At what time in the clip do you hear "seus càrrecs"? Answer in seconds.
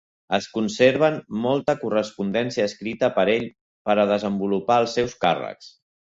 5.01-5.71